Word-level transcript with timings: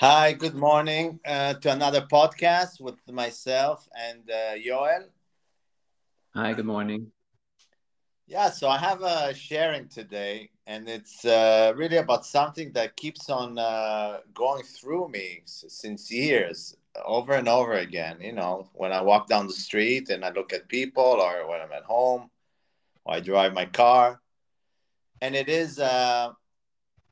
Hi, 0.00 0.32
good 0.32 0.54
morning 0.54 1.20
uh, 1.26 1.52
to 1.52 1.70
another 1.70 2.00
podcast 2.00 2.80
with 2.80 3.06
myself 3.12 3.86
and 3.94 4.30
uh, 4.30 4.54
Yoel. 4.54 5.04
Hi, 6.34 6.54
good 6.54 6.64
morning. 6.64 7.12
Yeah, 8.26 8.48
so 8.48 8.70
I 8.70 8.78
have 8.78 9.02
a 9.02 9.34
sharing 9.34 9.88
today, 9.88 10.52
and 10.66 10.88
it's 10.88 11.26
uh, 11.26 11.74
really 11.76 11.98
about 11.98 12.24
something 12.24 12.72
that 12.72 12.96
keeps 12.96 13.28
on 13.28 13.58
uh, 13.58 14.20
going 14.32 14.62
through 14.62 15.10
me 15.10 15.42
since 15.44 16.10
years, 16.10 16.74
over 17.04 17.34
and 17.34 17.46
over 17.46 17.74
again. 17.74 18.22
You 18.22 18.32
know, 18.32 18.70
when 18.72 18.92
I 18.94 19.02
walk 19.02 19.28
down 19.28 19.48
the 19.48 19.52
street 19.52 20.08
and 20.08 20.24
I 20.24 20.30
look 20.30 20.54
at 20.54 20.66
people, 20.70 21.20
or 21.20 21.46
when 21.46 21.60
I'm 21.60 21.72
at 21.72 21.84
home, 21.84 22.30
or 23.04 23.16
I 23.16 23.20
drive 23.20 23.52
my 23.52 23.66
car, 23.66 24.22
and 25.20 25.34
it 25.34 25.50
is 25.50 25.78
uh, 25.78 26.30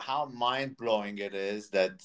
how 0.00 0.24
mind 0.24 0.78
blowing 0.78 1.18
it 1.18 1.34
is 1.34 1.68
that 1.68 2.00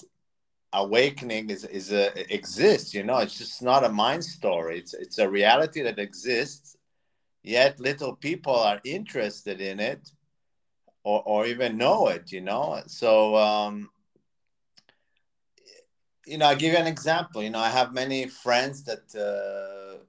awakening 0.74 1.50
is 1.50 1.64
is 1.64 1.92
a 1.92 2.34
exists. 2.34 2.92
You 2.94 3.04
know, 3.04 3.18
it's 3.18 3.38
just 3.38 3.62
not 3.62 3.84
a 3.84 3.88
mind 3.88 4.24
story. 4.24 4.78
It's 4.78 4.94
it's 4.94 5.18
a 5.18 5.28
reality 5.28 5.82
that 5.82 5.98
exists 5.98 6.76
yet 7.44 7.78
little 7.78 8.16
people 8.16 8.54
are 8.54 8.80
interested 8.84 9.60
in 9.60 9.78
it 9.78 10.10
or, 11.04 11.22
or 11.26 11.46
even 11.46 11.76
know 11.76 12.08
it 12.08 12.32
you 12.32 12.40
know 12.40 12.82
so 12.86 13.36
um, 13.36 13.90
you 16.26 16.38
know 16.38 16.46
i'll 16.46 16.56
give 16.56 16.72
you 16.72 16.78
an 16.78 16.86
example 16.86 17.42
you 17.42 17.50
know 17.50 17.58
i 17.58 17.68
have 17.68 17.92
many 17.92 18.26
friends 18.26 18.82
that 18.82 19.04
uh, 19.14 20.02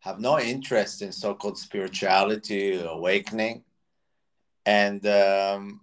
have 0.00 0.20
no 0.20 0.38
interest 0.38 1.00
in 1.00 1.10
so-called 1.10 1.56
spirituality 1.58 2.78
awakening 2.78 3.64
and 4.66 5.06
um, 5.06 5.80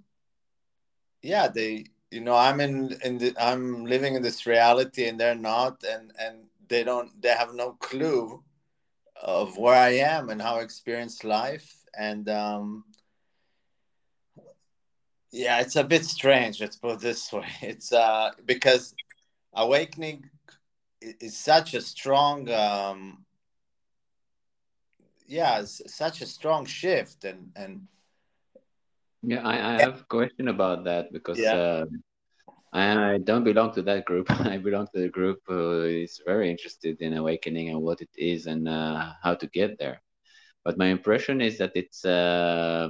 yeah 1.24 1.48
they 1.48 1.86
you 2.12 2.22
know 2.22 2.36
i'm 2.36 2.60
in 2.60 2.98
in 3.04 3.18
the 3.18 3.34
i'm 3.40 3.86
living 3.86 4.16
in 4.16 4.22
this 4.22 4.46
reality 4.46 5.08
and 5.08 5.20
they're 5.20 5.36
not 5.36 5.84
and 5.84 6.12
and 6.20 6.38
they 6.68 6.84
don't 6.84 7.22
they 7.22 7.30
have 7.30 7.54
no 7.54 7.74
clue 7.74 8.44
of 9.22 9.58
where 9.58 9.76
I 9.76 9.90
am 9.90 10.30
and 10.30 10.42
how 10.42 10.56
I 10.56 10.62
experience 10.62 11.24
life. 11.24 11.84
And 11.98 12.30
um, 12.30 12.86
yeah, 15.32 15.60
it's 15.60 15.76
a 15.76 15.84
bit 15.84 16.06
strange. 16.06 16.62
Let's 16.62 16.78
put 16.78 16.94
it 16.94 17.00
this 17.00 17.32
way. 17.34 17.48
It's 17.62 17.92
uh, 17.92 18.32
because 18.46 18.94
awakening 19.54 20.30
is 21.02 21.38
such 21.38 21.74
a 21.74 21.82
strong, 21.82 22.50
um, 22.50 23.26
yeah, 25.28 25.64
such 25.66 26.22
a 26.22 26.26
strong 26.26 26.66
shift. 26.66 27.26
And 27.26 27.52
and 27.56 27.88
yeah, 29.24 29.46
I, 29.46 29.76
I 29.76 29.80
have 29.80 30.02
a 30.02 30.06
question 30.06 30.48
about 30.48 30.84
that 30.86 31.12
because 31.12 31.40
yeah. 31.40 31.56
Uh, 31.56 31.86
I 32.72 33.18
don't 33.24 33.44
belong 33.44 33.74
to 33.74 33.82
that 33.84 34.06
group. 34.06 34.30
I 34.46 34.58
belong 34.58 34.88
to 34.94 35.02
the 35.02 35.10
group 35.10 35.40
who 35.48 35.84
is 35.84 36.22
very 36.26 36.52
interested 36.52 37.02
in 37.02 37.18
awakening 37.18 37.70
and 37.70 37.82
what 37.82 38.02
it 38.02 38.10
is 38.16 38.46
and 38.46 38.68
uh, 38.68 39.14
how 39.24 39.34
to 39.36 39.48
get 39.48 39.80
there. 39.80 40.02
But 40.64 40.78
my 40.78 40.88
impression 40.88 41.42
is 41.42 41.58
that 41.58 41.72
it's 41.74 42.06
uh, 42.06 42.90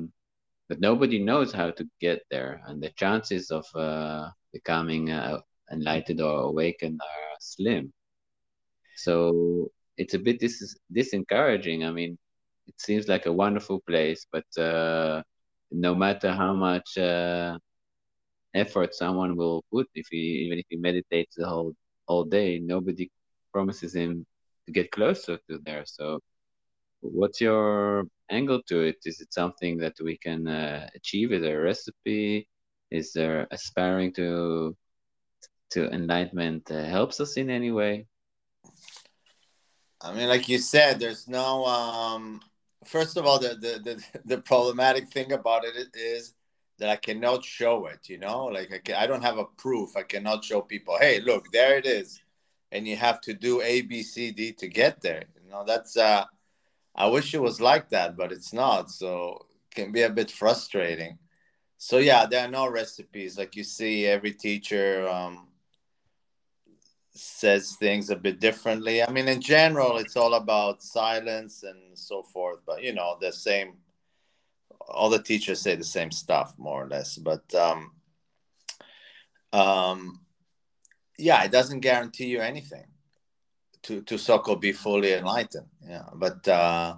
that 0.68 0.80
nobody 0.80 1.20
knows 1.20 1.54
how 1.54 1.72
to 1.72 1.88
get 2.02 2.24
there, 2.30 2.62
and 2.68 2.82
the 2.82 2.90
chances 2.90 3.52
of 3.52 3.66
uh, 3.76 4.30
becoming 4.52 5.12
uh, 5.12 5.40
enlightened 5.72 6.22
or 6.22 6.42
awakened 6.50 7.00
are 7.02 7.38
slim. 7.40 7.94
So 8.96 9.72
it's 9.98 10.14
a 10.14 10.20
bit 10.20 10.40
dis- 10.40 10.78
disencouraging. 10.94 11.88
I 11.88 11.92
mean, 11.92 12.18
it 12.68 12.80
seems 12.82 13.08
like 13.08 13.28
a 13.28 13.34
wonderful 13.34 13.80
place, 13.88 14.26
but 14.32 14.46
uh, 14.58 15.24
no 15.72 15.96
matter 15.96 16.32
how 16.32 16.54
much 16.54 16.98
uh, 16.98 17.58
effort 18.54 18.96
someone 18.96 19.36
will 19.36 19.64
put 19.72 19.88
if 19.94 20.08
he 20.10 20.46
even 20.46 20.60
if 20.60 20.66
he 20.70 20.78
meditates 20.78 21.36
the 21.36 21.48
whole 21.48 21.74
all 22.08 22.24
day 22.24 22.60
nobody 22.60 23.10
promises 23.52 23.94
him 23.96 24.26
to 24.66 24.72
get 24.72 24.92
closer 24.92 25.40
to 25.50 25.60
there. 25.66 25.84
So 25.86 26.20
what's 27.02 27.42
your 27.42 28.06
angle 28.30 28.62
to 28.68 28.82
it? 28.82 28.98
Is 29.06 29.20
it 29.22 29.34
something 29.34 29.78
that 29.78 29.96
we 30.04 30.18
can 30.18 30.48
uh, 30.48 30.88
achieve? 30.96 31.32
Is 31.32 31.42
there 31.42 31.60
a 31.60 31.64
recipe? 31.64 32.48
Is 32.92 33.14
there 33.14 33.48
aspiring 33.52 34.14
to 34.14 34.76
to 35.72 35.90
enlightenment 35.92 36.70
uh, 36.72 36.84
helps 36.84 37.20
us 37.20 37.38
in 37.38 37.50
any 37.50 37.72
way? 37.72 38.08
I 40.02 40.14
mean 40.14 40.28
like 40.30 40.48
you 40.50 40.58
said 40.58 41.00
there's 41.00 41.28
no 41.28 41.66
um 41.66 42.42
first 42.86 43.18
of 43.18 43.26
all 43.26 43.40
the 43.40 43.50
the 43.50 43.80
the, 43.84 44.04
the 44.26 44.38
problematic 44.42 45.10
thing 45.10 45.32
about 45.32 45.66
it 45.66 45.88
is 45.94 46.34
that 46.80 46.90
I 46.90 46.96
cannot 46.96 47.44
show 47.46 47.86
it, 47.88 48.10
you 48.10 48.18
know, 48.18 48.46
like 48.46 48.74
I, 48.74 48.78
can, 48.80 48.96
I 48.96 49.06
don't 49.06 49.22
have 49.22 49.38
a 49.38 49.46
proof. 49.46 49.96
I 49.96 50.04
cannot 50.04 50.44
show 50.44 50.62
people, 50.62 50.98
hey, 50.98 51.20
look, 51.20 51.52
there 51.52 51.78
it 51.78 51.86
is. 51.86 52.22
And 52.72 52.88
you 52.88 52.96
have 52.96 53.22
to 53.22 53.34
do 53.34 53.62
A, 53.62 53.82
B, 53.82 54.02
C, 54.02 54.32
D 54.32 54.54
to 54.54 54.68
get 54.68 55.02
there. 55.02 55.26
You 55.44 55.52
know, 55.52 55.64
that's, 55.66 55.98
uh, 55.98 56.24
I 56.96 57.08
wish 57.08 57.34
it 57.34 57.42
was 57.42 57.62
like 57.62 57.90
that, 57.90 58.16
but 58.16 58.32
it's 58.32 58.54
not. 58.54 58.90
So 58.92 59.46
it 59.70 59.76
can 59.76 59.92
be 59.92 60.04
a 60.04 60.10
bit 60.10 60.32
frustrating. 60.32 61.18
So 61.78 61.98
yeah, 61.98 62.26
there 62.26 62.46
are 62.46 62.52
no 62.52 62.70
recipes. 62.70 63.38
Like 63.38 63.56
you 63.56 63.64
see, 63.64 64.06
every 64.06 64.34
teacher 64.34 65.08
um, 65.08 65.48
says 67.20 67.76
things 67.76 68.10
a 68.10 68.16
bit 68.16 68.40
differently. 68.40 69.04
I 69.04 69.12
mean, 69.12 69.28
in 69.28 69.42
general, 69.42 69.98
it's 69.98 70.18
all 70.18 70.34
about 70.34 70.84
silence 70.84 71.64
and 71.64 71.98
so 71.98 72.24
forth. 72.24 72.62
But 72.66 72.84
you 72.84 72.94
know, 72.94 73.18
the 73.20 73.32
same 73.32 73.78
all 74.90 75.10
the 75.10 75.22
teachers 75.22 75.62
say 75.62 75.76
the 75.76 75.84
same 75.84 76.12
stuff 76.12 76.56
more 76.58 76.84
or 76.84 76.88
less 76.88 77.18
but 77.18 77.54
um, 77.56 77.92
um, 79.54 80.20
yeah 81.18 81.44
it 81.44 81.52
doesn't 81.52 81.80
guarantee 81.82 82.26
you 82.26 82.40
anything 82.40 82.86
to 83.84 84.02
to 84.02 84.18
so-called 84.18 84.62
be 84.62 84.72
fully 84.72 85.14
enlightened 85.14 85.68
yeah 85.88 86.06
but 86.16 86.48
uh, 86.48 86.96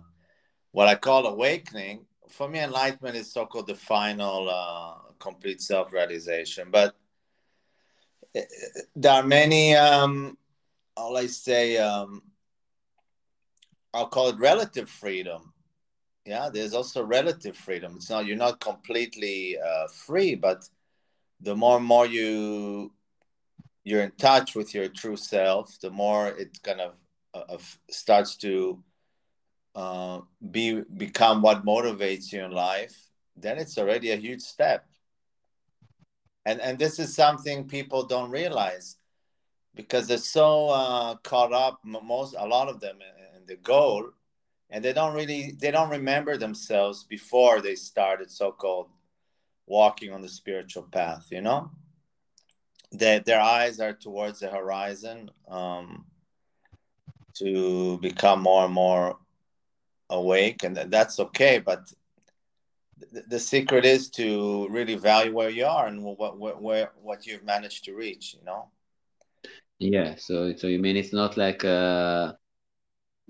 what 0.72 0.88
i 0.88 0.96
call 0.96 1.28
awakening 1.28 2.06
for 2.30 2.48
me 2.48 2.60
enlightenment 2.60 3.16
is 3.16 3.32
so-called 3.32 3.68
the 3.68 3.76
final 3.76 4.50
uh, 4.50 5.12
complete 5.20 5.62
self-realization 5.62 6.70
but 6.72 6.90
eh, 6.90 7.01
there 8.34 9.12
are 9.12 9.24
many 9.24 9.76
um, 9.76 10.38
all 10.96 11.18
i 11.18 11.28
say 11.28 11.78
um, 11.78 12.22
i'll 13.94 14.08
call 14.08 14.30
it 14.30 14.38
relative 14.38 14.90
freedom. 14.90 15.54
Yeah 16.26 16.50
there's 16.54 16.74
also 16.74 17.04
relative 17.04 17.58
freedom. 17.58 17.96
It's 17.96 18.10
not 18.10 18.26
you're 18.26 18.38
not 18.38 18.60
completely 18.60 19.58
uh, 19.60 19.88
free 19.88 20.36
but 20.36 20.70
the 21.42 21.56
more 21.56 21.78
and 21.78 21.86
more 21.86 22.06
you 22.06 22.94
you're 23.84 24.04
in 24.04 24.12
touch 24.12 24.56
with 24.56 24.74
your 24.76 24.88
true 24.88 25.18
self 25.18 25.80
the 25.80 25.90
more 25.90 26.28
it 26.28 26.62
kind 26.62 26.82
of, 26.82 26.96
uh, 27.34 27.58
starts 27.90 28.38
to 28.38 28.84
uh, 29.74 30.20
be 30.52 30.82
become 30.96 31.42
what 31.42 31.66
motivates 31.66 32.32
you 32.32 32.44
in 32.44 32.52
life 32.52 33.10
then 33.36 33.58
it's 33.58 33.78
already 33.78 34.12
a 34.12 34.16
huge 34.18 34.42
step 34.42 34.91
and 36.46 36.60
and 36.62 36.78
this 36.78 37.00
is 37.00 37.14
something 37.16 37.68
people 37.68 38.04
don't 38.04 38.32
realize 38.32 38.98
because 39.76 40.08
they're 40.08 40.18
so 40.18 40.70
uh, 40.70 41.16
caught 41.18 41.54
up 41.54 41.80
most 41.84 42.36
a 42.38 42.46
lot 42.46 42.68
of 42.68 42.80
them 42.80 42.98
in, 43.02 43.46
the 43.48 43.56
goal 43.58 44.06
and 44.70 44.86
they 44.86 44.94
don't 44.94 45.16
really 45.16 45.54
they 45.60 45.72
don't 45.72 45.90
remember 45.90 46.38
themselves 46.38 47.04
before 47.04 47.60
they 47.60 47.74
started 47.74 48.30
so-called 48.30 48.88
walking 49.66 50.14
on 50.14 50.22
the 50.22 50.30
spiritual 50.30 50.84
path 50.84 51.26
you 51.32 51.42
know? 51.42 51.72
They, 52.92 53.20
their 53.20 53.42
eyes 53.42 53.80
are 53.80 53.94
towards 53.94 54.40
the 54.40 54.50
horizon 54.50 55.32
um, 55.48 56.06
to 57.36 57.98
become 57.98 58.42
more 58.42 58.66
and 58.66 58.74
more 58.74 59.18
awake 60.12 60.64
and 60.64 60.78
that's 60.78 61.20
okay 61.20 61.58
but 61.58 61.92
the, 63.12 63.22
the 63.28 63.40
secret 63.40 63.86
is 63.86 64.10
to 64.10 64.68
really 64.70 64.96
value 64.96 65.34
where 65.34 65.50
you 65.50 65.66
are 65.66 65.88
and 65.88 66.04
what, 66.04 66.38
what 66.38 66.62
where 66.62 66.92
what 67.02 67.26
you've 67.26 67.44
managed 67.44 67.84
to 67.86 67.94
reach 67.94 68.36
you 68.38 68.46
know 68.46 68.68
yeah 69.80 70.16
so 70.16 70.54
so 70.56 70.68
you 70.68 70.80
mean 70.80 70.96
it's 70.96 71.14
not 71.14 71.38
like 71.38 71.64
uh 71.66 72.34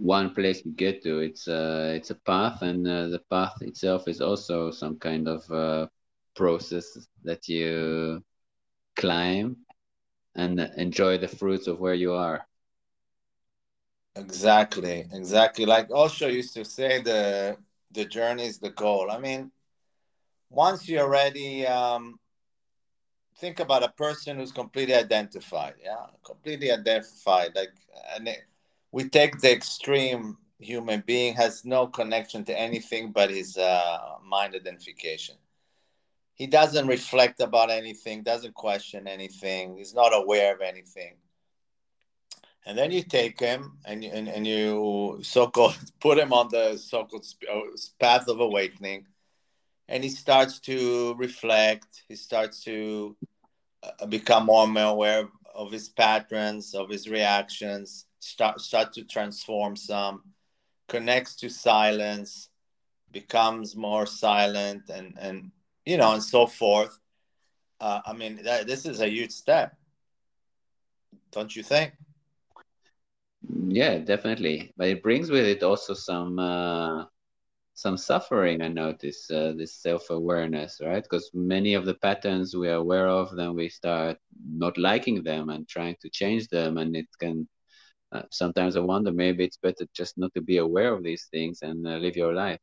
one 0.01 0.33
place 0.33 0.63
we 0.65 0.71
get 0.71 1.03
to. 1.03 1.19
It's 1.19 1.47
uh, 1.47 1.93
it's 1.95 2.09
a 2.09 2.15
path, 2.15 2.61
and 2.63 2.87
uh, 2.87 3.07
the 3.07 3.21
path 3.29 3.61
itself 3.61 4.07
is 4.07 4.19
also 4.19 4.71
some 4.71 4.97
kind 4.97 5.27
of 5.27 5.49
uh, 5.51 5.87
process 6.35 6.97
that 7.23 7.47
you 7.47 8.23
climb 8.95 9.57
and 10.35 10.59
enjoy 10.77 11.17
the 11.17 11.27
fruits 11.27 11.67
of 11.67 11.79
where 11.79 11.93
you 11.93 12.13
are. 12.13 12.47
Exactly, 14.15 15.07
exactly. 15.11 15.65
Like 15.65 15.91
Osho 15.91 16.27
used 16.27 16.53
to 16.55 16.65
say, 16.65 17.01
the 17.01 17.57
the 17.91 18.05
journey 18.05 18.45
is 18.45 18.59
the 18.59 18.71
goal. 18.71 19.11
I 19.11 19.19
mean, 19.19 19.51
once 20.51 20.87
you 20.87 20.99
already 20.99 21.65
um, 21.65 22.19
think 23.37 23.59
about 23.59 23.83
a 23.83 23.89
person 23.89 24.37
who's 24.37 24.51
completely 24.51 24.93
identified, 24.93 25.75
yeah, 25.83 26.05
completely 26.23 26.71
identified, 26.71 27.51
like 27.55 27.71
and. 28.15 28.27
It, 28.27 28.43
we 28.93 29.07
take 29.07 29.39
the 29.39 29.49
extreme 29.49 30.37
human 30.59 31.01
being 31.07 31.33
has 31.35 31.63
no 31.63 31.87
connection 31.87 32.43
to 32.43 32.59
anything 32.59 33.13
but 33.13 33.29
his 33.29 33.57
uh, 33.57 34.15
mind 34.21 34.53
identification 34.53 35.37
he 36.41 36.47
doesn't 36.47 36.87
reflect 36.87 37.39
about 37.39 37.69
anything, 37.69 38.23
doesn't 38.23 38.55
question 38.55 39.07
anything, 39.07 39.77
he's 39.77 39.93
not 39.93 40.09
aware 40.09 40.55
of 40.55 40.61
anything. 40.61 41.13
And 42.65 42.75
then 42.75 42.89
you 42.89 43.03
take 43.03 43.39
him 43.39 43.77
and, 43.85 44.03
and, 44.03 44.27
and 44.27 44.47
you 44.47 45.19
so-called 45.21 45.77
put 45.99 46.17
him 46.17 46.33
on 46.33 46.49
the 46.49 46.77
so-called 46.77 47.27
uh, 47.47 47.59
path 47.99 48.27
of 48.27 48.39
awakening, 48.39 49.05
and 49.91 50.05
he 50.05 50.09
starts 50.09 50.57
to 50.61 51.13
reflect. 51.15 52.03
He 52.07 52.15
starts 52.15 52.63
to 52.63 53.17
uh, 53.83 54.05
become 54.05 54.45
more 54.45 54.65
aware 54.65 55.27
of 55.53 55.71
his 55.71 55.89
patterns, 55.89 56.73
of 56.73 56.89
his 56.89 57.09
reactions. 57.09 58.05
Start 58.19 58.61
start 58.61 58.93
to 58.93 59.03
transform 59.03 59.75
some, 59.75 60.23
connects 60.87 61.35
to 61.37 61.49
silence, 61.49 62.49
becomes 63.11 63.75
more 63.75 64.05
silent, 64.05 64.89
and 64.89 65.17
and 65.19 65.51
you 65.85 65.97
know, 65.97 66.13
and 66.13 66.23
so 66.23 66.47
forth. 66.47 66.97
Uh, 67.81 67.99
I 68.05 68.13
mean, 68.13 68.43
that, 68.43 68.67
this 68.67 68.85
is 68.85 69.01
a 69.01 69.09
huge 69.09 69.31
step, 69.31 69.75
don't 71.31 71.53
you 71.53 71.63
think? 71.63 71.93
Yeah, 73.67 73.97
definitely. 73.97 74.71
But 74.77 74.87
it 74.89 75.03
brings 75.03 75.31
with 75.31 75.45
it 75.45 75.63
also 75.63 75.95
some 75.95 76.37
uh, 76.39 77.05
some 77.73 77.97
suffering. 77.97 78.61
I 78.61 78.67
notice 78.67 79.29
uh, 79.31 79.53
this 79.57 79.75
self 79.75 80.09
awareness, 80.09 80.79
right? 80.83 81.03
Because 81.03 81.29
many 81.33 81.73
of 81.73 81.85
the 81.85 81.95
patterns 81.95 82.55
we 82.55 82.69
are 82.69 82.75
aware 82.75 83.07
of, 83.07 83.35
then 83.35 83.55
we 83.55 83.69
start 83.69 84.17
not 84.45 84.77
liking 84.77 85.23
them 85.23 85.49
and 85.49 85.67
trying 85.67 85.95
to 86.01 86.09
change 86.09 86.47
them, 86.49 86.77
and 86.77 86.95
it 86.95 87.07
can. 87.19 87.47
Uh, 88.11 88.23
sometimes 88.29 88.75
I 88.75 88.81
wonder 88.81 89.11
maybe 89.13 89.45
it's 89.45 89.57
better 89.57 89.85
just 89.93 90.17
not 90.17 90.33
to 90.33 90.41
be 90.41 90.57
aware 90.57 90.93
of 90.93 91.01
these 91.01 91.27
things 91.31 91.61
and 91.61 91.87
uh, 91.87 91.91
live 91.91 92.17
your 92.17 92.33
life. 92.33 92.59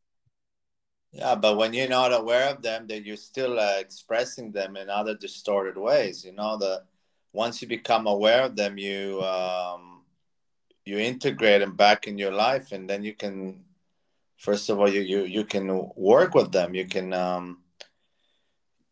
Yeah, 1.11 1.37
but 1.37 1.57
when 1.57 1.73
you're 1.73 1.89
not 1.89 2.13
aware 2.13 2.51
of 2.51 2.61
them, 2.63 2.87
then 2.87 3.05
you're 3.05 3.17
still 3.17 3.59
uh, 3.59 3.77
expressing 3.79 4.53
them 4.53 4.77
in 4.77 4.91
other 4.91 5.15
distorted 5.15 5.79
ways. 5.79 6.25
You 6.25 6.33
know, 6.33 6.59
the 6.59 6.85
once 7.33 7.63
you 7.63 7.69
become 7.69 8.07
aware 8.07 8.43
of 8.45 8.57
them, 8.57 8.77
you 8.77 9.23
um, 9.23 10.03
you 10.85 10.99
integrate 10.99 11.61
them 11.61 11.77
back 11.77 12.07
in 12.07 12.19
your 12.19 12.33
life, 12.33 12.73
and 12.73 12.89
then 12.89 13.03
you 13.05 13.15
can, 13.15 13.65
first 14.39 14.71
of 14.71 14.79
all, 14.79 14.89
you 14.89 15.01
you 15.01 15.25
you 15.25 15.45
can 15.45 15.91
work 15.97 16.35
with 16.35 16.53
them. 16.53 16.75
You 16.75 16.87
can 16.87 17.13
um, 17.13 17.63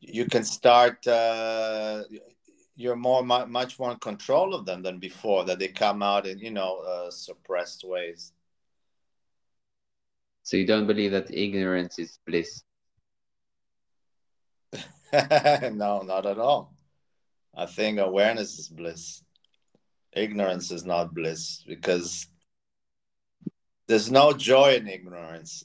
you 0.00 0.26
can 0.26 0.44
start. 0.44 1.06
Uh, 1.06 2.02
you're 2.74 2.96
more 2.96 3.24
much 3.24 3.78
more 3.78 3.92
in 3.92 3.98
control 3.98 4.54
of 4.54 4.66
them 4.66 4.82
than 4.82 4.98
before. 4.98 5.44
That 5.44 5.58
they 5.58 5.68
come 5.68 6.02
out 6.02 6.26
in 6.26 6.38
you 6.38 6.50
know 6.50 6.78
uh, 6.80 7.10
suppressed 7.10 7.84
ways. 7.84 8.32
So 10.42 10.56
you 10.56 10.66
don't 10.66 10.86
believe 10.86 11.10
that 11.10 11.34
ignorance 11.34 11.98
is 11.98 12.18
bliss? 12.24 12.62
no, 15.12 16.02
not 16.02 16.26
at 16.26 16.38
all. 16.38 16.72
I 17.56 17.66
think 17.66 17.98
awareness 17.98 18.58
is 18.58 18.68
bliss. 18.68 19.24
Ignorance 20.12 20.70
is 20.70 20.84
not 20.84 21.14
bliss 21.14 21.64
because 21.66 22.28
there's 23.86 24.10
no 24.10 24.32
joy 24.32 24.74
in 24.74 24.88
ignorance. 24.88 25.64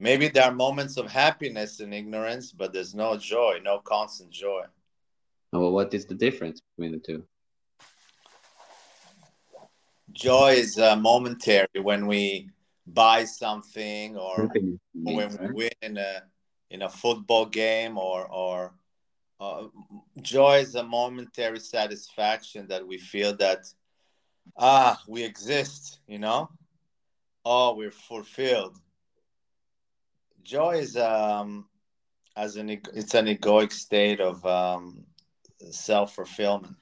Maybe 0.00 0.28
there 0.28 0.44
are 0.44 0.54
moments 0.54 0.96
of 0.96 1.10
happiness 1.10 1.80
in 1.80 1.92
ignorance, 1.92 2.52
but 2.52 2.72
there's 2.72 2.94
no 2.94 3.16
joy, 3.16 3.60
no 3.62 3.78
constant 3.78 4.30
joy. 4.30 4.64
Well, 5.52 5.72
what 5.72 5.94
is 5.94 6.04
the 6.06 6.14
difference 6.14 6.60
between 6.60 6.92
the 6.92 6.98
two? 6.98 7.24
Joy 10.12 10.54
is 10.54 10.78
uh, 10.78 10.96
momentary 10.96 11.80
when 11.80 12.06
we 12.06 12.50
buy 12.86 13.24
something 13.24 14.16
or 14.16 14.50
when 14.92 15.38
we 15.40 15.52
win 15.52 15.70
in 15.82 15.96
a 15.96 16.22
in 16.70 16.82
a 16.82 16.88
football 16.88 17.46
game 17.46 17.96
or 17.96 18.26
or 18.26 18.74
uh, 19.40 19.64
joy 20.20 20.58
is 20.58 20.74
a 20.74 20.82
momentary 20.82 21.60
satisfaction 21.60 22.66
that 22.68 22.86
we 22.86 22.98
feel 22.98 23.36
that 23.36 23.64
ah 24.56 25.00
we 25.08 25.22
exist 25.22 26.00
you 26.06 26.18
know? 26.18 26.48
Oh 27.44 27.74
we're 27.74 27.90
fulfilled. 27.90 28.78
Joy 30.42 30.78
is 30.78 30.96
um 30.96 31.66
as 32.36 32.56
an 32.56 32.70
it's 32.70 33.14
an 33.14 33.26
egoic 33.26 33.72
state 33.72 34.20
of 34.20 34.44
um 34.46 35.04
self-fulfillment. 35.70 36.76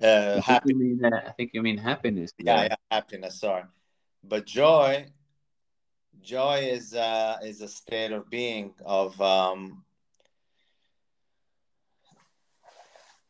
Uh, 0.00 0.40
I, 0.46 0.60
think 0.60 0.78
mean, 0.78 1.04
uh, 1.04 1.22
I 1.26 1.30
think 1.32 1.50
you 1.54 1.62
mean 1.62 1.76
happiness 1.76 2.30
yeah, 2.38 2.62
yeah 2.62 2.76
happiness 2.90 3.40
sorry. 3.40 3.64
But 4.22 4.46
joy 4.46 5.06
joy 6.20 6.68
is 6.70 6.94
uh, 6.94 7.38
is 7.42 7.60
a 7.60 7.68
state 7.68 8.12
of 8.12 8.28
being 8.30 8.74
of 8.84 9.20
um, 9.20 9.84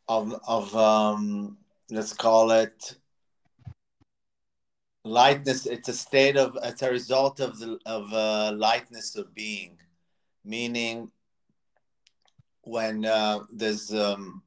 of 0.09 0.35
of 0.47 0.75
um, 0.77 1.59
let's 1.91 2.12
call 2.12 2.50
it 2.50 2.97
lightness 5.09 5.67
it's 5.67 5.89
a 5.89 5.93
state 5.93 6.37
of 6.37 6.57
it's 6.63 6.83
a 6.83 6.91
result 6.91 7.41
of 7.41 7.59
the 7.59 7.79
of 7.87 8.13
uh, 8.13 8.53
lightness 8.57 9.17
of 9.17 9.35
being 9.35 9.79
meaning 10.45 11.11
when 12.63 13.05
uh, 13.05 13.41
there's 13.51 13.93
um, 13.95 14.43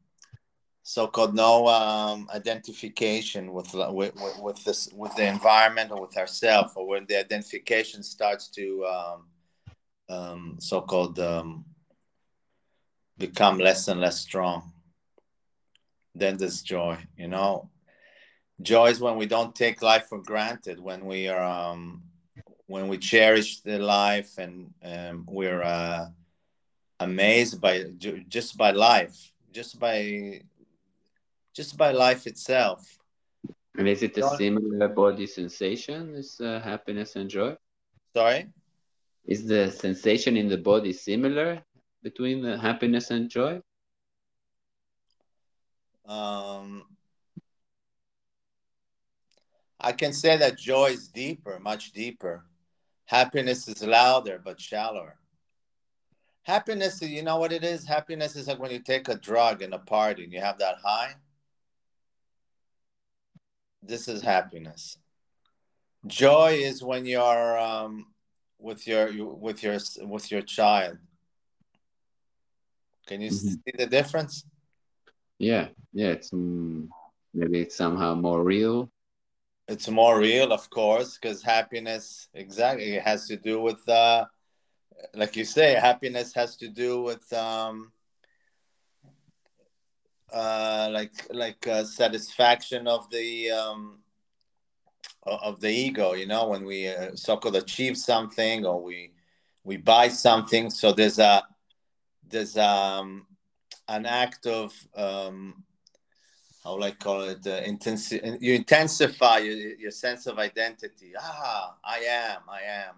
so-called 0.83 1.33
no 1.35 1.67
um, 1.67 2.27
identification 2.33 3.53
with, 3.53 3.73
with 3.73 4.13
with 4.39 4.63
this 4.63 4.89
with 4.93 5.15
the 5.15 5.25
environment 5.25 5.91
or 5.91 6.01
with 6.01 6.17
ourselves, 6.17 6.73
or 6.75 6.87
when 6.87 7.05
the 7.07 7.17
identification 7.17 8.03
starts 8.03 8.47
to 8.49 8.85
um, 8.85 9.25
um, 10.09 10.57
so-called 10.59 11.17
um, 11.19 11.65
become 13.17 13.57
less 13.57 13.87
and 13.87 14.01
less 14.01 14.19
strong. 14.19 14.71
Then 16.13 16.37
there's 16.37 16.61
joy. 16.61 16.97
You 17.17 17.27
know, 17.27 17.69
joy 18.61 18.87
is 18.87 18.99
when 18.99 19.17
we 19.17 19.25
don't 19.25 19.55
take 19.55 19.81
life 19.81 20.07
for 20.07 20.19
granted. 20.19 20.79
When 20.79 21.05
we 21.05 21.27
are 21.27 21.43
um, 21.43 22.03
when 22.67 22.87
we 22.87 22.97
cherish 22.97 23.61
the 23.61 23.79
life 23.79 24.37
and 24.37 24.73
um, 24.83 25.25
we're 25.29 25.61
uh, 25.61 26.07
amazed 26.99 27.59
by 27.59 27.85
just 28.27 28.57
by 28.57 28.71
life, 28.71 29.31
just 29.51 29.79
by 29.79 30.41
just 31.53 31.77
by 31.77 31.91
life 31.91 32.27
itself. 32.27 32.97
And 33.77 33.87
is 33.87 34.03
it 34.03 34.17
a 34.17 34.29
similar 34.35 34.89
body 34.89 35.27
sensation, 35.27 36.13
this 36.13 36.39
uh, 36.41 36.59
happiness 36.63 37.15
and 37.15 37.29
joy? 37.29 37.55
Sorry? 38.13 38.47
Is 39.25 39.45
the 39.45 39.71
sensation 39.71 40.35
in 40.35 40.49
the 40.49 40.57
body 40.57 40.91
similar 40.91 41.61
between 42.03 42.41
the 42.41 42.57
happiness 42.57 43.11
and 43.11 43.29
joy? 43.29 43.61
Um, 46.05 46.85
I 49.81 49.91
can 49.91 50.13
say 50.13 50.37
that 50.37 50.57
joy 50.57 50.91
is 50.91 51.07
deeper, 51.07 51.59
much 51.59 51.91
deeper. 51.91 52.45
Happiness 53.05 53.67
is 53.67 53.83
louder, 53.83 54.39
but 54.43 54.61
shallower. 54.61 55.17
Happiness, 56.43 57.01
you 57.01 57.23
know 57.23 57.37
what 57.37 57.51
it 57.51 57.63
is? 57.63 57.85
Happiness 57.85 58.35
is 58.35 58.47
like 58.47 58.59
when 58.59 58.71
you 58.71 58.79
take 58.79 59.07
a 59.09 59.15
drug 59.15 59.61
in 59.61 59.73
a 59.73 59.79
party 59.79 60.23
and 60.23 60.33
you 60.33 60.39
have 60.39 60.59
that 60.59 60.77
high 60.83 61.15
this 63.81 64.07
is 64.07 64.21
happiness. 64.21 64.97
Joy 66.05 66.59
is 66.61 66.83
when 66.83 67.05
you're 67.05 67.59
um, 67.59 68.07
with 68.59 68.87
your 68.87 69.11
with 69.35 69.63
your 69.63 69.77
with 70.01 70.31
your 70.31 70.41
child. 70.41 70.97
Can 73.07 73.21
you 73.21 73.29
mm-hmm. 73.29 73.47
see 73.47 73.73
the 73.77 73.87
difference? 73.87 74.45
Yeah, 75.37 75.69
yeah. 75.93 76.09
It's 76.09 76.33
um, 76.33 76.89
maybe 77.33 77.61
it's 77.61 77.75
somehow 77.75 78.15
more 78.15 78.43
real. 78.43 78.91
It's 79.71 79.87
more 79.87 80.19
real, 80.19 80.51
of 80.51 80.69
course, 80.69 81.17
because 81.17 81.41
happiness 81.41 82.27
exactly 82.33 82.95
it 82.95 83.03
has 83.03 83.25
to 83.29 83.37
do 83.37 83.61
with, 83.61 83.87
uh, 83.87 84.25
like 85.13 85.37
you 85.37 85.45
say, 85.45 85.75
happiness 85.75 86.33
has 86.33 86.57
to 86.57 86.67
do 86.67 87.01
with 87.01 87.31
um, 87.31 87.93
uh, 90.33 90.89
like 90.91 91.13
like 91.31 91.65
uh, 91.67 91.85
satisfaction 91.85 92.85
of 92.85 93.09
the 93.11 93.51
um, 93.51 93.99
of 95.23 95.61
the 95.61 95.69
ego. 95.69 96.15
You 96.15 96.25
know, 96.27 96.49
when 96.49 96.65
we 96.65 96.89
uh, 96.89 97.15
so-called 97.15 97.55
achieve 97.55 97.95
something 97.97 98.65
or 98.65 98.83
we 98.83 99.13
we 99.63 99.77
buy 99.77 100.09
something. 100.09 100.69
So 100.69 100.91
there's 100.91 101.17
a 101.17 101.43
there's 102.27 102.57
um, 102.57 103.25
an 103.87 104.05
act 104.05 104.47
of 104.47 104.73
um, 104.97 105.63
how 106.63 106.75
would 106.75 106.83
I 106.83 106.91
call 106.91 107.21
it? 107.23 107.45
Uh, 107.45 107.61
intensi- 107.63 108.37
you 108.39 108.53
intensify 108.53 109.39
your, 109.39 109.55
your 109.55 109.91
sense 109.91 110.27
of 110.27 110.37
identity. 110.37 111.13
Ah, 111.19 111.75
I 111.83 111.99
am, 111.99 112.41
I 112.47 112.61
am. 112.61 112.95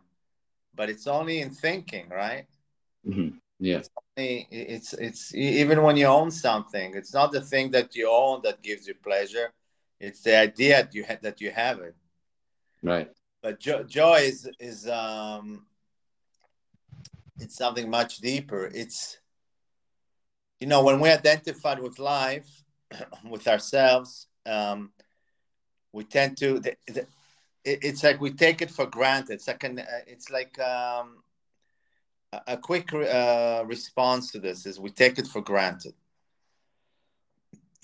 But 0.75 0.89
it's 0.89 1.07
only 1.07 1.39
in 1.39 1.49
thinking, 1.51 2.09
right? 2.09 2.45
Mm-hmm. 3.07 3.37
Yeah. 3.59 3.77
It's, 3.77 3.89
only, 4.17 4.47
it's 4.51 4.93
it's 4.93 5.35
even 5.35 5.81
when 5.83 5.95
you 5.95 6.07
own 6.07 6.31
something, 6.31 6.95
it's 6.95 7.13
not 7.13 7.31
the 7.31 7.41
thing 7.41 7.71
that 7.71 7.95
you 7.95 8.09
own 8.09 8.41
that 8.43 8.61
gives 8.61 8.87
you 8.87 8.95
pleasure. 8.95 9.53
It's 9.99 10.21
the 10.21 10.35
idea 10.37 10.83
that 10.83 10.93
you 10.93 11.05
ha- 11.07 11.19
that 11.21 11.39
you 11.39 11.51
have 11.51 11.79
it. 11.79 11.95
Right. 12.81 13.09
But 13.41 13.59
jo- 13.59 13.83
joy 13.83 14.21
is 14.23 14.49
is 14.59 14.87
um 14.89 15.65
it's 17.39 17.55
something 17.55 17.89
much 17.89 18.17
deeper. 18.17 18.69
It's 18.73 19.19
you 20.59 20.67
know 20.67 20.83
when 20.83 20.99
we 20.99 21.09
identified 21.09 21.79
with 21.79 21.99
life, 21.99 22.62
with 23.29 23.47
ourselves, 23.47 24.27
um, 24.45 24.91
we 25.91 26.03
tend 26.03 26.37
to. 26.37 26.59
The, 26.59 26.75
the, 26.87 27.07
it's 27.65 28.03
like 28.03 28.19
we 28.19 28.31
take 28.31 28.61
it 28.61 28.69
for 28.69 28.85
granted. 28.85 29.35
It's 29.35 29.47
like 29.47 29.63
an, 29.63 29.81
it's 30.05 30.29
like 30.29 30.59
um, 30.59 31.23
a 32.45 32.57
quick 32.57 32.93
uh, 32.93 33.63
response 33.65 34.31
to 34.31 34.39
this 34.39 34.65
is 34.65 34.79
we 34.79 34.89
take 34.89 35.17
it 35.17 35.27
for 35.27 35.41
granted. 35.41 35.93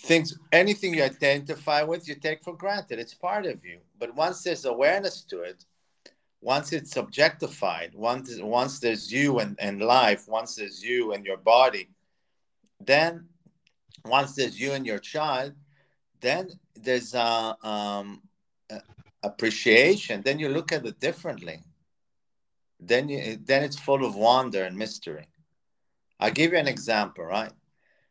Things, 0.01 0.37
anything 0.51 0.93
you 0.93 1.03
identify 1.03 1.83
with, 1.83 2.07
you 2.07 2.15
take 2.15 2.43
for 2.43 2.55
granted. 2.55 2.99
It's 2.99 3.13
part 3.13 3.45
of 3.45 3.63
you. 3.63 3.79
But 3.97 4.15
once 4.15 4.43
there's 4.43 4.65
awareness 4.65 5.23
to 5.23 5.41
it, 5.41 5.63
once 6.41 6.73
it's 6.73 6.95
objectified, 6.97 7.93
once 7.95 8.37
once 8.41 8.79
there's 8.79 9.11
you 9.11 9.39
and, 9.39 9.57
and 9.59 9.81
life, 9.81 10.27
once 10.27 10.55
there's 10.55 10.83
you 10.83 11.13
and 11.13 11.25
your 11.25 11.37
body, 11.37 11.89
then 12.79 13.28
once 14.05 14.35
there's 14.35 14.59
you 14.59 14.71
and 14.73 14.85
your 14.85 14.99
child, 14.99 15.53
then 16.21 16.49
there's 16.75 17.13
a, 17.13 17.55
um, 17.63 18.21
appreciation. 19.23 20.21
Then 20.21 20.39
you 20.39 20.49
look 20.49 20.71
at 20.71 20.85
it 20.85 20.99
differently. 20.99 21.59
Then 22.79 23.09
you 23.09 23.37
then 23.43 23.63
it's 23.63 23.77
full 23.77 24.05
of 24.05 24.15
wonder 24.15 24.63
and 24.63 24.77
mystery. 24.77 25.27
I'll 26.19 26.31
give 26.31 26.53
you 26.53 26.57
an 26.57 26.67
example, 26.67 27.25
right? 27.25 27.51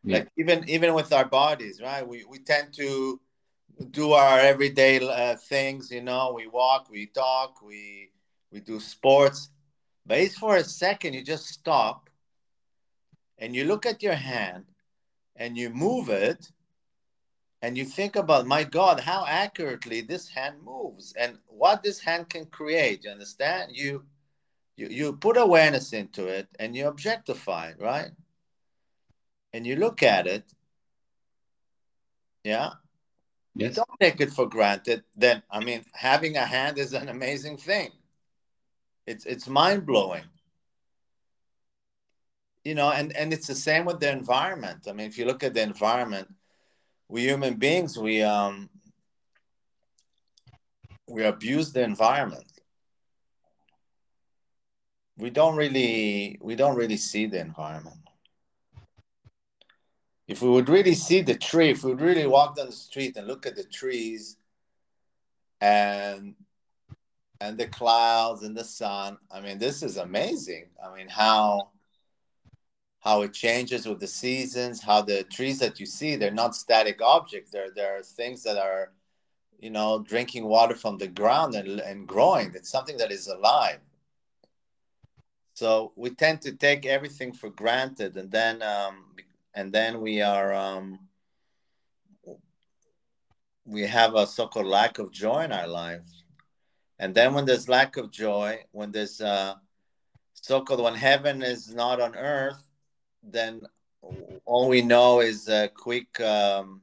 Yeah. 0.04 0.18
Like 0.18 0.28
even 0.36 0.68
even 0.68 0.94
with 0.94 1.12
our 1.12 1.24
bodies, 1.24 1.80
right? 1.82 2.06
We 2.06 2.24
we 2.24 2.38
tend 2.40 2.74
to 2.74 3.20
do 3.90 4.12
our 4.12 4.38
everyday 4.40 5.00
uh, 5.00 5.36
things. 5.36 5.90
You 5.90 6.02
know, 6.02 6.32
we 6.34 6.46
walk, 6.46 6.90
we 6.90 7.06
talk, 7.06 7.62
we 7.62 8.10
we 8.52 8.60
do 8.60 8.78
sports. 8.80 9.50
But 10.04 10.18
it's 10.18 10.38
for 10.38 10.56
a 10.56 10.64
second, 10.64 11.14
you 11.14 11.22
just 11.22 11.46
stop 11.46 12.08
and 13.38 13.54
you 13.54 13.64
look 13.64 13.84
at 13.84 14.02
your 14.02 14.14
hand 14.14 14.64
and 15.38 15.56
you 15.56 15.70
move 15.70 16.10
it 16.10 16.50
and 17.62 17.76
you 17.76 17.84
think 17.84 18.16
about, 18.16 18.46
my 18.46 18.64
God, 18.64 19.00
how 19.00 19.24
accurately 19.26 20.00
this 20.02 20.28
hand 20.28 20.56
moves 20.62 21.14
and 21.18 21.38
what 21.46 21.82
this 21.82 22.00
hand 22.00 22.28
can 22.28 22.46
create. 22.46 23.04
You 23.04 23.10
understand? 23.10 23.72
You 23.74 24.04
you, 24.76 24.86
you 24.88 25.12
put 25.14 25.36
awareness 25.36 25.92
into 25.92 26.28
it 26.28 26.46
and 26.60 26.76
you 26.76 26.86
objectify 26.86 27.70
it, 27.70 27.80
right? 27.80 28.12
And 29.52 29.66
you 29.66 29.74
look 29.74 30.04
at 30.04 30.28
it. 30.28 30.44
Yeah. 32.44 32.74
Yes. 33.56 33.70
You 33.70 33.74
don't 33.74 34.00
take 34.00 34.20
it 34.20 34.32
for 34.32 34.48
granted. 34.48 35.02
Then, 35.16 35.42
I 35.50 35.64
mean, 35.64 35.84
having 35.92 36.36
a 36.36 36.46
hand 36.46 36.78
is 36.78 36.92
an 36.92 37.08
amazing 37.08 37.56
thing. 37.56 37.90
It's 39.04 39.26
it's 39.26 39.48
mind 39.48 39.84
blowing. 39.84 40.22
You 42.68 42.74
know, 42.74 42.90
and 42.90 43.16
and 43.16 43.32
it's 43.32 43.46
the 43.46 43.54
same 43.54 43.86
with 43.86 43.98
the 43.98 44.12
environment. 44.12 44.80
I 44.86 44.92
mean, 44.92 45.06
if 45.06 45.16
you 45.16 45.24
look 45.24 45.42
at 45.42 45.54
the 45.54 45.62
environment, 45.62 46.28
we 47.08 47.22
human 47.22 47.54
beings 47.54 47.96
we 47.96 48.22
um 48.22 48.68
we 51.06 51.24
abuse 51.24 51.72
the 51.72 51.82
environment. 51.82 52.52
We 55.16 55.30
don't 55.30 55.56
really 55.56 56.36
we 56.42 56.56
don't 56.56 56.76
really 56.76 56.98
see 56.98 57.24
the 57.24 57.40
environment. 57.40 58.02
If 60.26 60.42
we 60.42 60.50
would 60.50 60.68
really 60.68 60.94
see 60.94 61.22
the 61.22 61.36
tree, 61.36 61.70
if 61.70 61.82
we 61.82 61.92
would 61.92 62.02
really 62.02 62.26
walk 62.26 62.56
down 62.56 62.66
the 62.66 62.72
street 62.72 63.16
and 63.16 63.26
look 63.26 63.46
at 63.46 63.56
the 63.56 63.64
trees 63.64 64.36
and 65.62 66.34
and 67.40 67.56
the 67.56 67.68
clouds 67.68 68.42
and 68.42 68.54
the 68.54 68.64
sun. 68.64 69.16
I 69.30 69.40
mean, 69.40 69.58
this 69.58 69.82
is 69.82 69.96
amazing. 69.96 70.66
I 70.84 70.94
mean, 70.94 71.08
how 71.08 71.70
how 73.00 73.22
it 73.22 73.32
changes 73.32 73.86
with 73.86 74.00
the 74.00 74.06
seasons, 74.06 74.82
how 74.82 75.02
the 75.02 75.24
trees 75.24 75.58
that 75.60 75.78
you 75.78 75.86
see, 75.86 76.16
they're 76.16 76.30
not 76.30 76.54
static 76.54 77.00
objects. 77.02 77.50
They're 77.50 77.72
they're 77.74 78.02
things 78.02 78.42
that 78.42 78.56
are, 78.56 78.92
you 79.58 79.70
know, 79.70 80.00
drinking 80.00 80.44
water 80.44 80.74
from 80.74 80.98
the 80.98 81.08
ground 81.08 81.54
and, 81.54 81.80
and 81.80 82.06
growing. 82.06 82.52
It's 82.54 82.70
something 82.70 82.96
that 82.98 83.12
is 83.12 83.28
alive. 83.28 83.80
So 85.54 85.92
we 85.96 86.10
tend 86.10 86.42
to 86.42 86.52
take 86.52 86.86
everything 86.86 87.32
for 87.32 87.50
granted, 87.50 88.16
and 88.16 88.30
then 88.30 88.62
um, 88.62 89.14
and 89.54 89.72
then 89.72 90.00
we 90.00 90.22
are 90.22 90.52
um, 90.52 91.00
we 93.64 93.82
have 93.82 94.14
a 94.14 94.26
so-called 94.26 94.66
lack 94.66 94.98
of 94.98 95.12
joy 95.12 95.44
in 95.44 95.52
our 95.52 95.66
lives 95.66 96.18
and 96.98 97.14
then 97.14 97.32
when 97.32 97.44
there's 97.44 97.68
lack 97.68 97.96
of 97.96 98.10
joy, 98.10 98.64
when 98.72 98.90
there's 98.90 99.20
uh, 99.20 99.54
so-called 100.34 100.82
when 100.82 100.94
heaven 100.94 101.42
is 101.42 101.72
not 101.72 102.00
on 102.00 102.16
earth, 102.16 102.67
then 103.22 103.62
all 104.44 104.68
we 104.68 104.82
know 104.82 105.20
is 105.20 105.48
a 105.48 105.68
quick 105.68 106.20
um, 106.20 106.82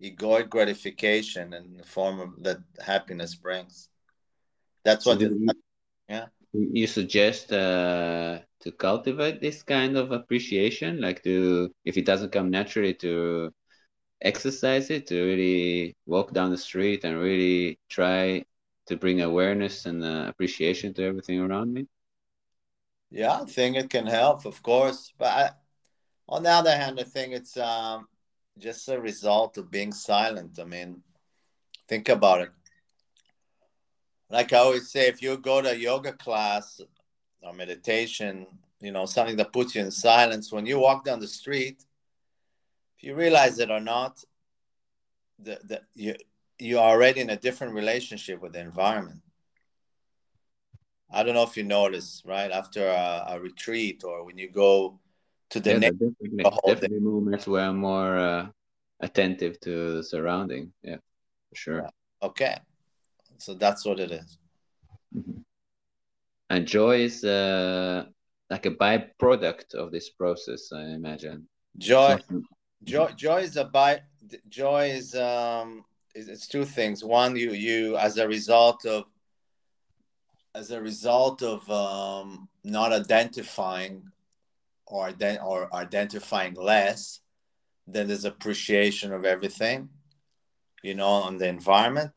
egoic 0.00 0.48
gratification 0.48 1.52
in 1.52 1.76
the 1.76 1.82
form 1.84 2.20
of 2.20 2.42
that 2.42 2.58
happiness 2.84 3.34
brings. 3.34 3.88
That's 4.84 5.06
what. 5.06 5.20
So 5.20 5.28
you, 5.28 5.48
yeah. 6.08 6.26
You 6.52 6.86
suggest 6.86 7.52
uh, 7.52 8.38
to 8.60 8.72
cultivate 8.72 9.40
this 9.40 9.64
kind 9.64 9.96
of 9.96 10.12
appreciation, 10.12 11.00
like 11.00 11.22
to 11.24 11.72
if 11.84 11.96
it 11.96 12.06
doesn't 12.06 12.30
come 12.30 12.50
naturally, 12.50 12.94
to 12.94 13.52
exercise 14.22 14.90
it, 14.90 15.06
to 15.08 15.22
really 15.22 15.96
walk 16.06 16.32
down 16.32 16.50
the 16.50 16.58
street 16.58 17.04
and 17.04 17.18
really 17.18 17.78
try 17.88 18.44
to 18.86 18.96
bring 18.96 19.22
awareness 19.22 19.86
and 19.86 20.04
uh, 20.04 20.26
appreciation 20.28 20.94
to 20.94 21.04
everything 21.04 21.40
around 21.40 21.72
me? 21.72 21.86
Yeah, 23.10 23.40
I 23.42 23.44
think 23.44 23.76
it 23.76 23.90
can 23.90 24.06
help, 24.06 24.44
of 24.44 24.62
course. 24.62 25.12
But 25.18 25.28
I, 25.28 25.50
on 26.28 26.42
the 26.42 26.50
other 26.50 26.74
hand, 26.74 26.98
I 26.98 27.04
think 27.04 27.32
it's 27.34 27.56
um, 27.56 28.08
just 28.58 28.88
a 28.88 29.00
result 29.00 29.58
of 29.58 29.70
being 29.70 29.92
silent. 29.92 30.58
I 30.60 30.64
mean, 30.64 31.02
think 31.88 32.08
about 32.08 32.42
it. 32.42 32.50
Like 34.30 34.52
I 34.52 34.58
always 34.58 34.90
say, 34.90 35.08
if 35.08 35.22
you 35.22 35.36
go 35.36 35.60
to 35.60 35.70
a 35.70 35.74
yoga 35.74 36.12
class 36.12 36.80
or 37.42 37.52
meditation, 37.52 38.46
you 38.80 38.90
know, 38.90 39.06
something 39.06 39.36
that 39.36 39.52
puts 39.52 39.74
you 39.74 39.82
in 39.82 39.90
silence, 39.90 40.50
when 40.50 40.66
you 40.66 40.78
walk 40.78 41.04
down 41.04 41.20
the 41.20 41.28
street, 41.28 41.84
if 42.96 43.04
you 43.04 43.14
realize 43.14 43.58
it 43.58 43.70
or 43.70 43.80
not, 43.80 44.24
the, 45.38 45.58
the, 45.64 45.82
you, 45.94 46.14
you're 46.58 46.80
already 46.80 47.20
in 47.20 47.30
a 47.30 47.36
different 47.36 47.74
relationship 47.74 48.40
with 48.40 48.52
the 48.54 48.60
environment. 48.60 49.20
I 51.10 51.22
don't 51.22 51.34
know 51.34 51.42
if 51.42 51.56
you 51.56 51.64
notice, 51.64 52.22
right? 52.24 52.50
After 52.50 52.88
a, 52.88 53.24
a 53.28 53.40
retreat 53.40 54.02
or 54.04 54.24
when 54.24 54.38
you 54.38 54.50
go 54.50 54.98
to 55.54 55.60
the 55.60 55.70
yeah, 55.70 55.78
next 55.78 55.98
definitely, 55.98 56.44
definitely 56.66 56.98
moments 56.98 57.46
where 57.46 57.64
I'm 57.64 57.76
more 57.76 58.18
uh, 58.18 58.46
attentive 58.98 59.60
to 59.60 59.96
the 59.96 60.02
surrounding. 60.02 60.72
Yeah, 60.82 60.96
for 61.48 61.54
sure. 61.54 61.82
Yeah. 61.82 62.26
Okay, 62.26 62.56
so 63.38 63.54
that's 63.54 63.84
what 63.86 64.00
it 64.00 64.10
is. 64.10 64.38
Mm-hmm. 65.16 65.42
And 66.50 66.66
joy 66.66 67.02
is 67.02 67.22
uh, 67.22 68.06
like 68.50 68.66
a 68.66 68.72
byproduct 68.72 69.74
of 69.74 69.92
this 69.92 70.10
process, 70.10 70.72
I 70.72 70.86
imagine. 70.86 71.46
Joy, 71.78 72.18
joy, 72.82 73.12
joy 73.12 73.42
is 73.42 73.56
a 73.56 73.64
by. 73.64 74.00
Joy 74.48 74.86
is 74.88 75.14
um, 75.14 75.84
it's 76.16 76.48
two 76.48 76.64
things. 76.64 77.04
One, 77.04 77.36
you 77.36 77.52
you 77.52 77.96
as 77.96 78.18
a 78.18 78.26
result 78.26 78.84
of 78.86 79.04
as 80.52 80.72
a 80.72 80.80
result 80.80 81.42
of 81.42 81.70
um, 81.70 82.48
not 82.64 82.92
identifying 82.92 84.10
or 84.86 85.10
ident- 85.10 85.44
or 85.44 85.74
identifying 85.74 86.54
less, 86.54 87.20
then 87.86 88.08
there's 88.08 88.24
appreciation 88.24 89.12
of 89.12 89.24
everything, 89.24 89.88
you 90.82 90.94
know, 90.94 91.08
on 91.08 91.38
the 91.38 91.46
environment, 91.46 92.12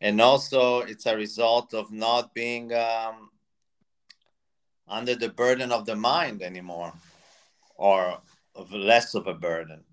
and 0.00 0.20
also 0.20 0.80
it's 0.80 1.06
a 1.06 1.16
result 1.16 1.74
of 1.74 1.90
not 1.92 2.34
being 2.34 2.72
um, 2.74 3.30
under 4.88 5.14
the 5.14 5.28
burden 5.28 5.72
of 5.72 5.86
the 5.86 5.96
mind 5.96 6.42
anymore, 6.42 6.92
or 7.76 8.18
of 8.54 8.72
less 8.72 9.14
of 9.14 9.26
a 9.26 9.34
burden. 9.34 9.84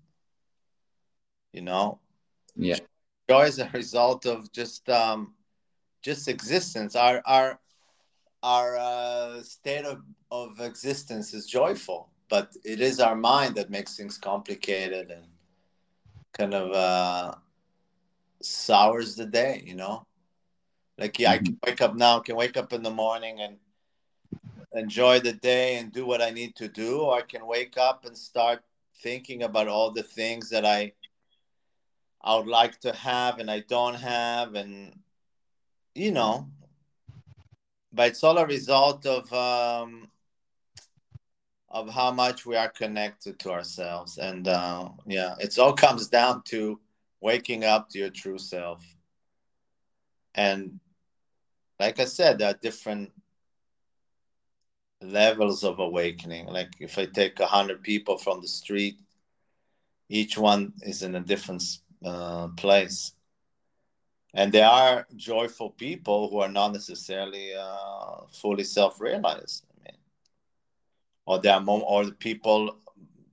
You 1.52 1.62
know. 1.62 2.00
Yeah 2.56 2.78
joy 3.28 3.44
is 3.44 3.58
a 3.58 3.70
result 3.72 4.26
of 4.26 4.52
just 4.52 4.88
um, 4.88 5.34
just 6.02 6.28
existence. 6.28 6.96
Our 6.96 7.22
our 7.26 7.60
our 8.44 8.76
uh, 8.76 9.42
state 9.42 9.86
of, 9.86 10.02
of 10.30 10.60
existence 10.60 11.32
is 11.32 11.46
joyful, 11.46 12.10
but 12.28 12.54
it 12.62 12.78
is 12.78 13.00
our 13.00 13.16
mind 13.16 13.54
that 13.54 13.70
makes 13.70 13.96
things 13.96 14.18
complicated 14.18 15.10
and 15.10 15.24
kind 16.34 16.52
of 16.52 16.70
uh, 16.72 17.34
sours 18.42 19.16
the 19.16 19.24
day. 19.24 19.62
You 19.64 19.76
know, 19.76 20.06
like 20.98 21.18
yeah, 21.18 21.30
I 21.32 21.38
can 21.38 21.58
wake 21.66 21.80
up 21.80 21.96
now, 21.96 22.20
can 22.20 22.36
wake 22.36 22.58
up 22.58 22.74
in 22.74 22.82
the 22.82 22.90
morning 22.90 23.40
and 23.40 23.56
enjoy 24.74 25.20
the 25.20 25.32
day 25.32 25.76
and 25.76 25.90
do 25.90 26.04
what 26.04 26.20
I 26.20 26.28
need 26.28 26.54
to 26.56 26.68
do, 26.68 27.00
or 27.00 27.16
I 27.16 27.22
can 27.22 27.46
wake 27.46 27.78
up 27.78 28.04
and 28.04 28.16
start 28.16 28.62
thinking 29.02 29.44
about 29.44 29.68
all 29.68 29.90
the 29.90 30.02
things 30.02 30.50
that 30.50 30.66
I 30.66 30.92
I 32.22 32.36
would 32.36 32.46
like 32.46 32.78
to 32.80 32.92
have 32.92 33.38
and 33.38 33.50
I 33.50 33.60
don't 33.60 33.94
have, 33.94 34.54
and 34.54 35.00
you 35.94 36.12
know, 36.12 36.50
but 37.94 38.08
it's 38.08 38.24
all 38.24 38.38
a 38.38 38.46
result 38.46 39.06
of 39.06 39.32
um, 39.32 40.08
of 41.70 41.88
how 41.88 42.10
much 42.10 42.44
we 42.44 42.56
are 42.56 42.68
connected 42.68 43.38
to 43.40 43.50
ourselves. 43.50 44.18
And 44.18 44.46
uh, 44.46 44.90
yeah, 45.06 45.34
it 45.40 45.58
all 45.58 45.72
comes 45.72 46.08
down 46.08 46.42
to 46.46 46.80
waking 47.20 47.64
up 47.64 47.88
to 47.90 47.98
your 47.98 48.10
true 48.10 48.38
self. 48.38 48.84
And 50.34 50.80
like 51.80 52.00
I 52.00 52.04
said, 52.04 52.38
there 52.38 52.50
are 52.50 52.58
different 52.60 53.12
levels 55.00 55.64
of 55.64 55.78
awakening. 55.78 56.46
Like 56.46 56.70
if 56.80 56.98
I 56.98 57.06
take 57.06 57.40
a 57.40 57.46
hundred 57.46 57.82
people 57.82 58.18
from 58.18 58.40
the 58.40 58.48
street, 58.48 58.96
each 60.08 60.36
one 60.36 60.74
is 60.82 61.02
in 61.02 61.14
a 61.14 61.20
different 61.20 61.62
uh, 62.04 62.48
place. 62.56 63.13
And 64.34 64.52
there 64.52 64.66
are 64.66 65.06
joyful 65.14 65.70
people 65.70 66.28
who 66.28 66.40
are 66.40 66.48
not 66.48 66.72
necessarily 66.72 67.54
uh, 67.54 68.26
fully 68.32 68.64
self-realized 68.64 69.64
i 69.70 69.74
mean. 69.84 69.98
Or 71.24 71.38
there 71.40 71.54
are 71.54 71.60
mom- 71.60 71.84
or 71.86 72.04
the 72.04 72.12
people 72.12 72.76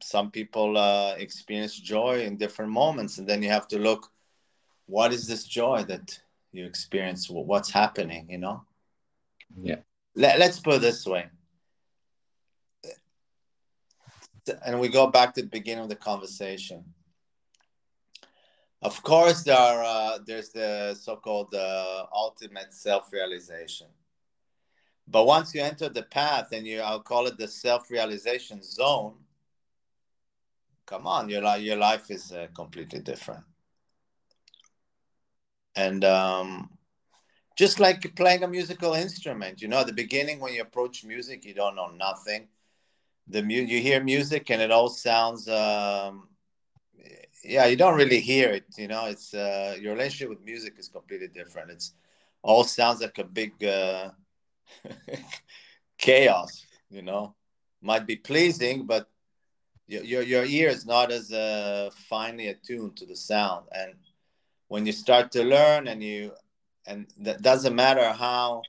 some 0.04 0.32
people 0.32 0.78
uh, 0.78 1.16
experience 1.18 1.76
joy 1.76 2.24
in 2.24 2.38
different 2.38 2.72
moments 2.72 3.18
and 3.18 3.28
then 3.28 3.42
you 3.44 3.50
have 3.50 3.68
to 3.70 3.80
look 3.80 4.12
what 4.86 5.12
is 5.12 5.28
this 5.28 5.46
joy 5.46 5.84
that 5.88 6.20
you 6.52 6.66
experience? 6.66 7.30
What's 7.30 7.72
happening 7.72 8.28
you 8.30 8.38
know? 8.38 8.64
Yeah. 9.62 9.78
Let, 10.16 10.38
let's 10.40 10.60
put 10.60 10.76
it 10.76 10.82
this 10.82 11.06
way. 11.06 11.26
And 14.66 14.80
we 14.80 14.90
go 14.90 15.08
back 15.08 15.34
to 15.36 15.42
the 15.42 15.48
beginning 15.48 15.84
of 15.84 15.90
the 15.90 15.96
conversation 15.96 16.84
of 18.82 19.02
course 19.04 19.44
there 19.44 19.58
are 19.58 19.84
uh, 19.84 20.18
there's 20.26 20.50
the 20.50 20.96
so-called 20.96 21.54
uh, 21.54 22.06
ultimate 22.14 22.74
self-realization 22.74 23.88
but 25.12 25.26
once 25.26 25.54
you 25.54 25.62
enter 25.62 25.90
the 25.90 26.04
path 26.04 26.54
and 26.54 26.66
you, 26.66 26.80
I'll 26.80 27.02
call 27.02 27.28
it 27.28 27.38
the 27.38 27.48
self-realization 27.48 28.64
zone. 28.64 29.16
Come 30.86 31.06
on, 31.06 31.30
your 31.30 31.42
life, 31.42 31.62
your 31.62 31.76
life 31.76 32.10
is 32.10 32.32
uh, 32.32 32.48
completely 32.56 33.00
different. 33.00 33.44
And 35.76 36.04
um, 36.06 36.70
just 37.58 37.80
like 37.80 38.16
playing 38.16 38.44
a 38.44 38.48
musical 38.48 38.94
instrument, 38.94 39.62
you 39.62 39.68
know, 39.68 39.80
at 39.80 39.88
the 39.88 39.94
beginning 39.94 40.40
when 40.40 40.54
you 40.54 40.62
approach 40.62 41.04
music, 41.04 41.44
you 41.46 41.54
don't 41.54 41.76
know 41.76 41.88
nothing. 41.88 42.48
The 43.28 43.42
mu- 43.42 43.68
you 43.68 43.80
hear 43.80 44.02
music 44.04 44.50
and 44.50 44.62
it 44.62 44.72
all 44.72 44.90
sounds, 44.90 45.48
um, 45.48 46.30
yeah, 47.44 47.66
you 47.66 47.76
don't 47.76 47.98
really 47.98 48.20
hear 48.20 48.50
it. 48.50 48.66
You 48.78 48.88
know, 48.88 49.06
it's 49.06 49.34
uh, 49.34 49.78
your 49.80 49.94
relationship 49.94 50.30
with 50.30 50.44
music 50.44 50.76
is 50.78 50.88
completely 50.88 51.28
different. 51.28 51.72
It's 51.72 51.94
all 52.42 52.64
sounds 52.64 53.02
like 53.02 53.18
a 53.18 53.24
big. 53.24 53.64
Uh, 53.64 54.12
chaos 56.02 56.66
you 56.90 57.02
know 57.02 57.36
might 57.82 58.06
be 58.06 58.16
pleasing 58.16 58.86
but 58.86 59.08
your, 59.88 60.04
your, 60.04 60.22
your 60.24 60.46
ear 60.46 60.70
is 60.70 60.86
not 60.86 61.12
as 61.12 61.32
uh, 61.32 61.90
finely 62.10 62.48
attuned 62.48 62.96
to 62.96 63.06
the 63.06 63.16
sound 63.16 63.66
and 63.72 63.94
when 64.68 64.86
you 64.86 64.92
start 64.92 65.32
to 65.32 65.44
learn 65.44 65.88
and 65.88 66.02
you 66.04 66.32
and 66.88 67.08
that 67.20 67.42
doesn't 67.42 67.76
matter 67.76 68.12
how 68.12 68.62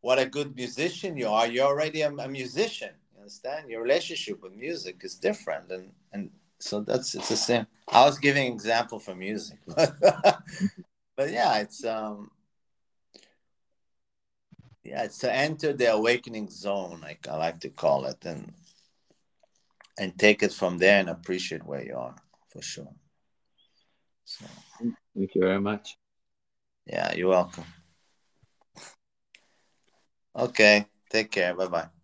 what 0.00 0.18
a 0.18 0.26
good 0.26 0.56
musician 0.56 1.16
you 1.16 1.28
are 1.28 1.46
you're 1.46 1.66
already 1.66 2.00
a, 2.00 2.10
a 2.10 2.28
musician 2.28 2.90
you 3.12 3.20
understand 3.20 3.68
your 3.68 3.82
relationship 3.82 4.42
with 4.42 4.54
music 4.54 5.00
is 5.02 5.16
different 5.16 5.70
and 5.70 5.90
and 6.12 6.30
so 6.62 6.80
that's 6.80 7.14
it's 7.14 7.28
the 7.28 7.36
same. 7.36 7.66
I 7.88 8.04
was 8.04 8.18
giving 8.18 8.52
example 8.52 8.98
for 8.98 9.14
music. 9.14 9.58
But 11.14 11.30
yeah 11.30 11.58
it's 11.58 11.84
um 11.84 12.30
yeah 14.82 15.02
it's 15.04 15.18
to 15.18 15.32
enter 15.32 15.72
the 15.72 15.92
awakening 15.92 16.48
zone 16.50 17.00
like 17.02 17.28
i 17.28 17.36
like 17.36 17.60
to 17.60 17.68
call 17.68 18.06
it 18.06 18.24
and 18.24 18.52
and 19.98 20.18
take 20.18 20.42
it 20.42 20.52
from 20.52 20.78
there 20.78 20.98
and 21.00 21.10
appreciate 21.10 21.64
where 21.64 21.84
you 21.84 21.94
are 21.94 22.16
for 22.48 22.62
sure. 22.62 22.94
So. 24.24 24.46
Thank 25.14 25.34
you 25.34 25.40
very 25.42 25.60
much. 25.60 25.98
Yeah 26.86 27.14
you're 27.14 27.28
welcome. 27.28 27.64
Okay 30.34 30.86
take 31.10 31.30
care. 31.30 31.54
Bye 31.54 31.66
bye 31.68 32.01